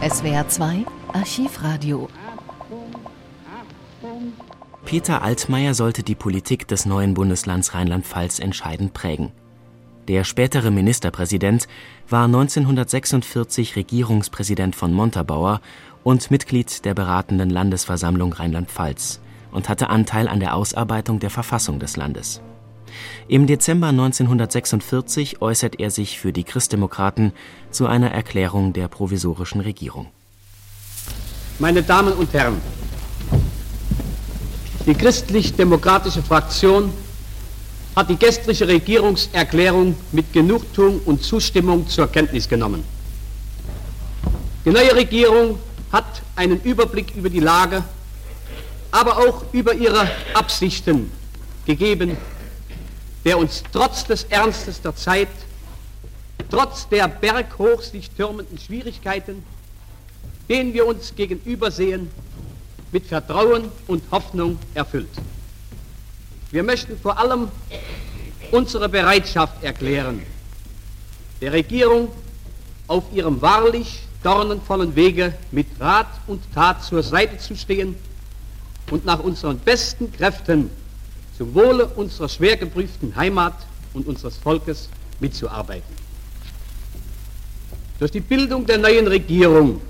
[0.00, 2.08] SWR 2 Archivradio.
[4.84, 9.32] Peter Altmaier sollte die Politik des neuen Bundeslands Rheinland-Pfalz entscheidend prägen.
[10.06, 11.66] Der spätere Ministerpräsident
[12.08, 15.60] war 1946 Regierungspräsident von Montabaur
[16.04, 19.20] und Mitglied der beratenden Landesversammlung Rheinland-Pfalz
[19.50, 22.40] und hatte Anteil an der Ausarbeitung der Verfassung des Landes.
[23.28, 27.32] Im Dezember 1946 äußert er sich für die Christdemokraten
[27.70, 30.06] zu einer Erklärung der provisorischen Regierung.
[31.58, 32.60] Meine Damen und Herren,
[34.86, 36.92] die christlich-demokratische Fraktion
[37.94, 42.84] hat die gestrige Regierungserklärung mit Genugtuung und Zustimmung zur Kenntnis genommen.
[44.64, 45.58] Die neue Regierung
[45.90, 47.82] hat einen Überblick über die Lage,
[48.90, 51.10] aber auch über ihre Absichten
[51.66, 52.16] gegeben
[53.24, 55.28] der uns trotz des Ernstes der Zeit,
[56.50, 59.42] trotz der berghoch sich türmenden Schwierigkeiten,
[60.48, 62.10] denen wir uns gegenübersehen,
[62.90, 65.10] mit Vertrauen und Hoffnung erfüllt.
[66.50, 67.48] Wir möchten vor allem
[68.50, 70.22] unsere Bereitschaft erklären,
[71.40, 72.08] der Regierung
[72.86, 77.94] auf ihrem wahrlich dornenvollen Wege mit Rat und Tat zur Seite zu stehen
[78.90, 80.70] und nach unseren besten Kräften
[81.38, 83.54] zum Wohle unserer schwer geprüften Heimat
[83.94, 84.88] und unseres Volkes
[85.20, 85.94] mitzuarbeiten.
[88.00, 89.80] Durch die Bildung der neuen Regierung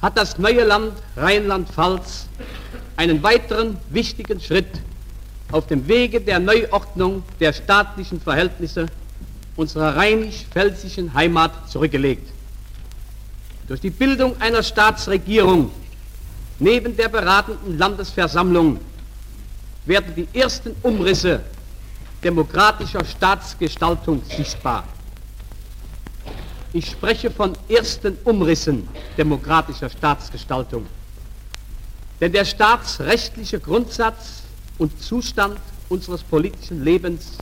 [0.00, 2.28] hat das neue Land Rheinland-Pfalz
[2.96, 4.68] einen weiteren wichtigen Schritt
[5.50, 8.86] auf dem Wege der Neuordnung der staatlichen Verhältnisse
[9.56, 12.28] unserer rheinisch-pfälzischen Heimat zurückgelegt.
[13.66, 15.72] Durch die Bildung einer Staatsregierung
[16.60, 18.78] neben der beratenden Landesversammlung
[19.88, 21.40] werden die ersten Umrisse
[22.22, 24.84] demokratischer Staatsgestaltung sichtbar.
[26.72, 30.86] Ich spreche von ersten Umrissen demokratischer Staatsgestaltung.
[32.20, 34.42] Denn der staatsrechtliche Grundsatz
[34.76, 37.38] und Zustand unseres politischen Lebens,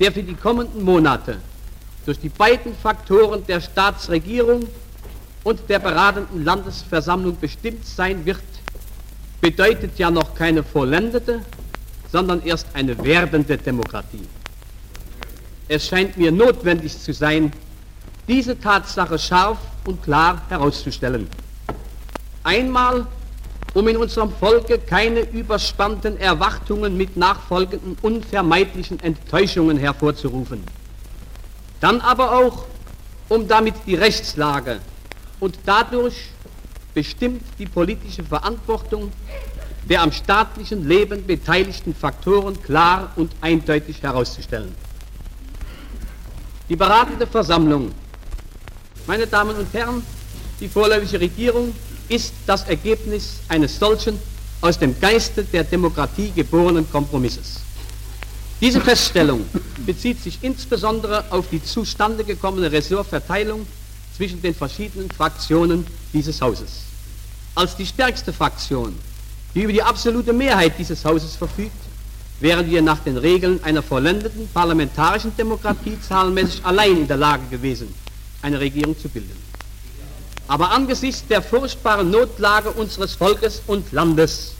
[0.00, 1.38] der für die kommenden Monate
[2.06, 4.66] durch die beiden Faktoren der Staatsregierung
[5.44, 8.40] und der beratenden Landesversammlung bestimmt sein wird,
[9.42, 11.42] bedeutet ja noch keine vollendete,
[12.10, 14.26] sondern erst eine werdende Demokratie.
[15.68, 17.52] Es scheint mir notwendig zu sein,
[18.28, 21.26] diese Tatsache scharf und klar herauszustellen.
[22.44, 23.06] Einmal,
[23.74, 30.62] um in unserem Volke keine überspannten Erwartungen mit nachfolgenden unvermeidlichen Enttäuschungen hervorzurufen.
[31.80, 32.64] Dann aber auch,
[33.28, 34.78] um damit die Rechtslage
[35.40, 36.14] und dadurch
[36.94, 39.12] bestimmt die politische Verantwortung
[39.88, 44.74] der am staatlichen Leben beteiligten Faktoren klar und eindeutig herauszustellen.
[46.68, 47.90] Die beratende Versammlung,
[49.06, 50.02] meine Damen und Herren,
[50.60, 51.74] die vorläufige Regierung
[52.08, 54.18] ist das Ergebnis eines solchen
[54.60, 57.60] aus dem Geiste der Demokratie geborenen Kompromisses.
[58.60, 59.44] Diese Feststellung
[59.84, 63.66] bezieht sich insbesondere auf die zustande gekommene Ressortverteilung
[64.16, 66.82] zwischen den verschiedenen Fraktionen dieses Hauses.
[67.54, 68.98] Als die stärkste Fraktion,
[69.54, 71.76] die über die absolute Mehrheit dieses Hauses verfügt,
[72.40, 77.94] wären wir nach den Regeln einer vollendeten parlamentarischen Demokratie zahlenmäßig allein in der Lage gewesen,
[78.42, 79.36] eine Regierung zu bilden.
[80.48, 84.54] Aber angesichts der furchtbaren Notlage unseres Volkes und Landes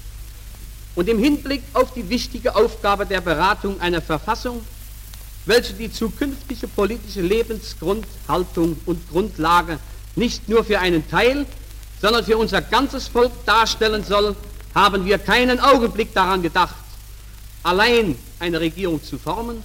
[0.94, 4.64] und im Hinblick auf die wichtige Aufgabe der Beratung einer Verfassung,
[5.47, 9.78] welche die zukünftige politische Lebensgrundhaltung und Grundlage
[10.14, 11.47] nicht nur für einen Teil,
[12.00, 14.36] sondern für unser ganzes Volk darstellen soll,
[14.75, 16.75] haben wir keinen Augenblick daran gedacht,
[17.62, 19.62] allein eine Regierung zu formen,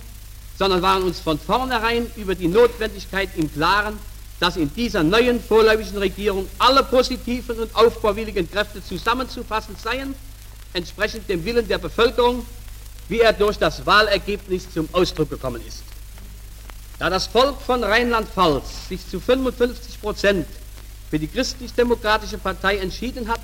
[0.58, 3.98] sondern waren uns von vornherein über die Notwendigkeit im Klaren,
[4.40, 10.14] dass in dieser neuen vorläufigen Regierung alle positiven und aufbauwilligen Kräfte zusammenzufassen seien,
[10.74, 12.46] entsprechend dem Willen der Bevölkerung,
[13.10, 15.84] wie er durch das Wahlergebnis zum Ausdruck gekommen ist.
[17.00, 20.48] Da das Volk von Rheinland-Pfalz sich zu 55 Prozent
[21.10, 23.40] für die christlich-demokratische Partei entschieden hat,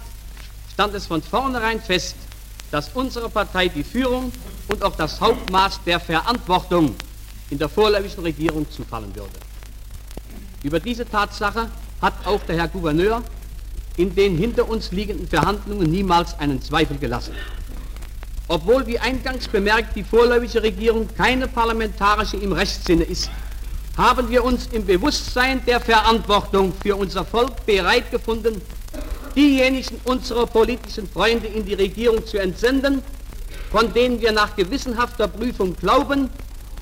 [0.74, 2.16] stand es von vornherein fest,
[2.72, 4.32] dass unsere Partei die Führung
[4.68, 6.96] und auch das Hauptmaß der Verantwortung
[7.52, 9.40] in der vorläufigen Regierung zufallen würde.
[10.64, 11.70] Über diese Tatsache
[12.02, 13.22] hat auch der Herr Gouverneur
[13.98, 17.34] in den hinter uns liegenden Verhandlungen niemals einen Zweifel gelassen.
[18.54, 23.32] Obwohl, wie eingangs bemerkt, die vorläufige Regierung keine parlamentarische im Rechtssinne ist,
[23.98, 28.62] haben wir uns im Bewusstsein der Verantwortung für unser Volk bereit gefunden,
[29.36, 33.02] diejenigen unserer politischen Freunde in die Regierung zu entsenden,
[33.72, 36.30] von denen wir nach gewissenhafter Prüfung glauben,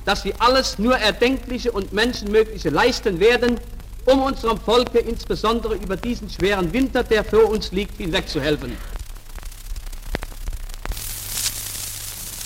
[0.04, 3.58] dass sie alles nur Erdenkliche und Menschenmögliche leisten werden,
[4.04, 8.76] um unserem Volke insbesondere über diesen schweren Winter, der vor uns liegt, hinwegzuhelfen.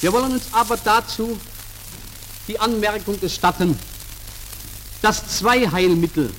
[0.00, 1.38] Wir wollen uns aber dazu
[2.48, 3.78] die Anmerkung gestatten,
[5.02, 6.32] dass zwei Heilmittel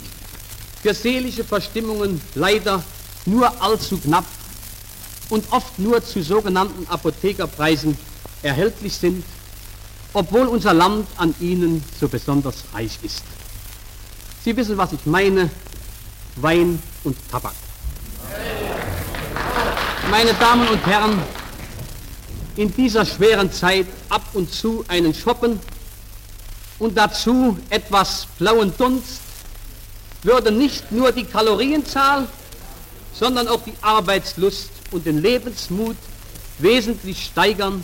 [0.81, 2.83] für seelische Verstimmungen leider
[3.25, 4.25] nur allzu knapp
[5.30, 7.98] und oft nur zu sogenannten Apothekerpreisen
[8.44, 9.24] erhältlich sind,
[10.13, 13.24] obwohl unser Land an ihnen so besonders reich ist.
[14.45, 15.50] Sie wissen, was ich meine,
[16.38, 17.56] Wein und Tabak.
[20.09, 21.21] Meine Damen und Herren,
[22.57, 25.59] in dieser schweren Zeit ab und zu einen Shoppen
[26.80, 29.21] und dazu etwas blauen Dunst
[30.24, 32.27] würde nicht nur die Kalorienzahl,
[33.13, 35.95] sondern auch die Arbeitslust und den Lebensmut
[36.57, 37.83] wesentlich steigern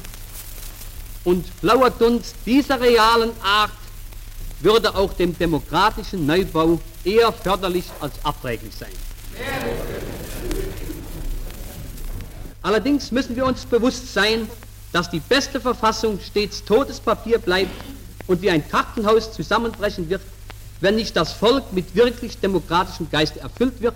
[1.24, 3.72] und blauer Dunst dieser realen Art
[4.60, 8.92] würde auch dem demokratischen Neubau eher förderlich als abträglich sein.
[12.62, 14.48] Allerdings müssen wir uns bewusst sein,
[14.94, 17.72] dass die beste Verfassung stets totes Papier bleibt
[18.28, 20.22] und wie ein Kartenhaus zusammenbrechen wird,
[20.80, 23.96] wenn nicht das Volk mit wirklich demokratischem Geist erfüllt wird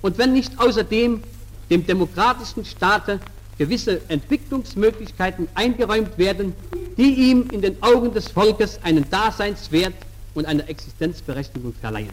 [0.00, 1.22] und wenn nicht außerdem
[1.68, 3.20] dem demokratischen Staate
[3.58, 6.54] gewisse Entwicklungsmöglichkeiten eingeräumt werden,
[6.96, 9.94] die ihm in den Augen des Volkes einen Daseinswert
[10.34, 12.12] und eine Existenzberechtigung verleihen.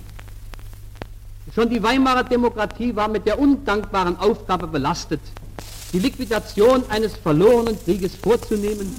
[1.53, 5.21] Schon die Weimarer Demokratie war mit der undankbaren Aufgabe belastet,
[5.97, 8.95] die Liquidation eines verlorenen Krieges vorzunehmen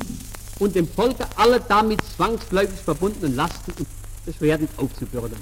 [0.59, 3.87] und dem Volke alle damit zwangsläufig verbundenen Lasten und
[4.27, 5.39] Beschwerden aufzubürden.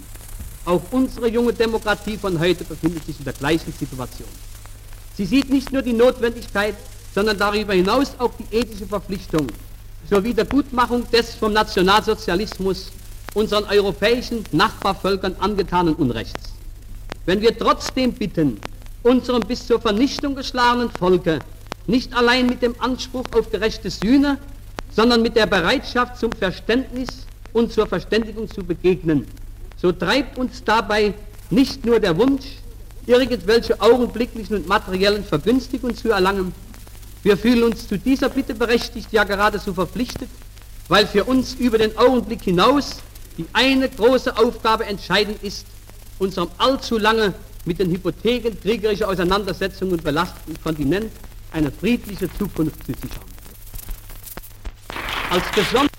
[0.66, 4.28] Auch unsere junge Demokratie von heute befindet sich in der gleichen Situation.
[5.16, 6.74] Sie sieht nicht nur die Notwendigkeit,
[7.14, 9.46] sondern darüber hinaus auch die ethische Verpflichtung
[10.10, 12.92] zur Wiedergutmachung des vom Nationalsozialismus
[13.32, 16.52] unseren europäischen Nachbarvölkern angetanen Unrechts.
[17.24, 18.60] Wenn wir trotzdem bitten,
[19.06, 21.38] unserem bis zur Vernichtung geschlagenen Volke
[21.86, 24.38] nicht allein mit dem Anspruch auf gerechte Sühne,
[24.90, 27.08] sondern mit der Bereitschaft zum Verständnis
[27.52, 29.26] und zur Verständigung zu begegnen,
[29.76, 31.14] so treibt uns dabei
[31.50, 32.44] nicht nur der Wunsch,
[33.06, 36.52] irgendwelche augenblicklichen und materiellen Vergünstigungen zu erlangen,
[37.22, 40.28] wir fühlen uns zu dieser Bitte berechtigt, ja geradezu verpflichtet,
[40.88, 42.96] weil für uns über den Augenblick hinaus
[43.38, 45.66] die eine große Aufgabe entscheidend ist,
[46.18, 47.34] unserem allzu lange
[47.66, 51.10] mit den Hypotheken kriegerischer Auseinandersetzungen belasteten Kontinent
[51.52, 53.26] eine friedliche Zukunft zu sichern.
[55.30, 55.90] Als besonders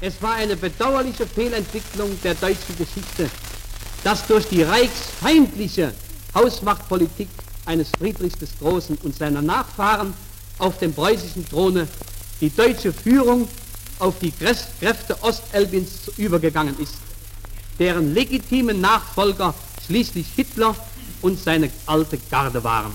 [0.00, 3.30] es war eine bedauerliche Fehlentwicklung der deutschen Geschichte,
[4.04, 5.92] dass durch die reichsfeindliche
[6.34, 7.28] Hausmachtpolitik
[7.64, 10.12] eines Friedrichs des Großen und seiner Nachfahren
[10.58, 11.88] auf dem preußischen Throne
[12.42, 13.48] die deutsche Führung
[13.98, 16.94] auf die Kräfte Ostelbins übergegangen ist,
[17.78, 20.74] deren legitime Nachfolger schließlich Hitler
[21.22, 22.92] und seine alte Garde waren.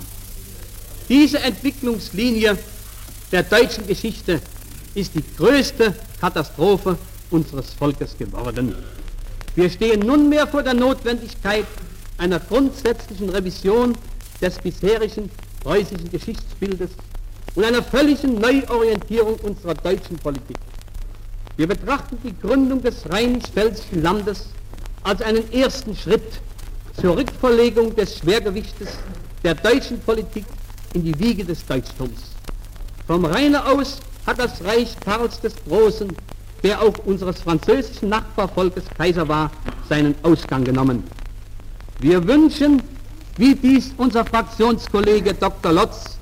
[1.09, 2.57] Diese Entwicklungslinie
[3.31, 4.41] der deutschen Geschichte
[4.93, 6.97] ist die größte Katastrophe
[7.29, 8.75] unseres Volkes geworden.
[9.55, 11.65] Wir stehen nunmehr vor der Notwendigkeit
[12.17, 13.97] einer grundsätzlichen Revision
[14.41, 15.29] des bisherigen
[15.63, 16.91] preußischen Geschichtsbildes
[17.55, 20.57] und einer völligen Neuorientierung unserer deutschen Politik.
[21.57, 24.47] Wir betrachten die Gründung des rheinisch-pfälzischen Landes
[25.03, 26.41] als einen ersten Schritt
[26.99, 28.89] zur Rückverlegung des Schwergewichtes
[29.43, 30.45] der deutschen Politik
[30.93, 32.31] in die Wiege des Deutschtums.
[33.07, 36.15] Vom Rheine aus hat das Reich Karls des Großen,
[36.63, 39.51] der auch unseres französischen Nachbarvolkes Kaiser war,
[39.89, 41.03] seinen Ausgang genommen.
[41.99, 42.81] Wir wünschen,
[43.37, 45.71] wie dies unser Fraktionskollege Dr.
[45.71, 46.17] Lotz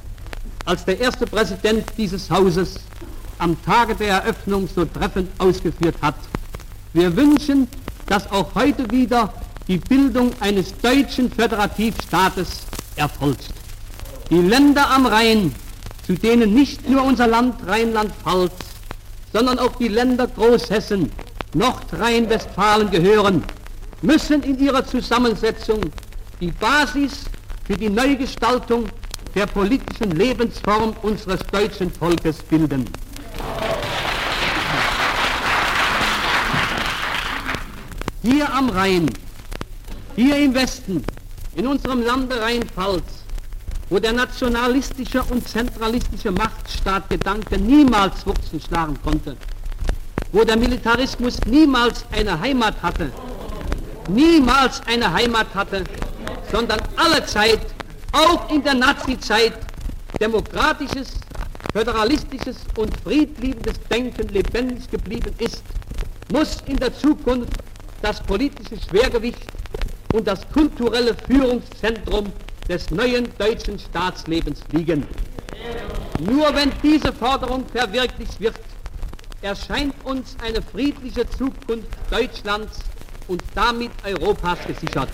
[0.66, 2.76] als der erste Präsident dieses Hauses
[3.40, 6.16] am Tage der Eröffnung so treffend ausgeführt hat.
[6.94, 7.68] Wir wünschen,
[8.10, 9.32] dass auch heute wieder
[9.68, 12.64] die Bildung eines deutschen Föderativstaates
[12.96, 13.46] erfolgt.
[14.30, 15.54] Die Länder am Rhein,
[16.06, 18.52] zu denen nicht nur unser Land Rheinland-Pfalz,
[19.32, 21.12] sondern auch die Länder Großhessen,
[21.54, 23.44] Nordrhein-Westfalen gehören,
[24.02, 25.80] müssen in ihrer Zusammensetzung
[26.42, 27.26] die Basis
[27.66, 28.86] für die Neugestaltung
[29.36, 32.86] der politischen Lebensform unseres deutschen Volkes bilden.
[38.22, 39.10] Hier am Rhein,
[40.18, 41.06] hier im Westen,
[41.56, 43.06] in unserem Lande Rheinpfalz,
[43.90, 49.38] wo der nationalistische und zentralistische Machtstaatgedanke niemals Wurzeln schlagen konnte,
[50.34, 53.10] wo der Militarismus niemals eine Heimat hatte,
[54.10, 55.86] niemals eine Heimat hatte,
[56.52, 57.62] sondern allezeit,
[58.12, 59.54] auch in der Nazizeit,
[60.20, 61.12] demokratisches,
[61.72, 65.64] föderalistisches und friedliebendes Denken lebendig geblieben ist,
[66.34, 67.54] muss in der Zukunft
[68.02, 69.46] das politische Schwergewicht
[70.14, 72.32] und das kulturelle Führungszentrum
[72.68, 75.06] des neuen deutschen Staatslebens liegen.
[76.20, 78.60] Nur wenn diese Forderung verwirklicht wird,
[79.42, 82.80] erscheint uns eine friedliche Zukunft Deutschlands
[83.28, 85.10] und damit Europas gesichert.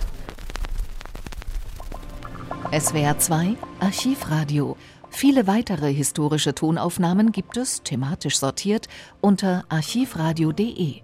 [2.71, 4.75] SWR 2 Archivradio.
[5.09, 8.87] Viele weitere historische Tonaufnahmen gibt es, thematisch sortiert,
[9.21, 11.01] unter archivradio.de.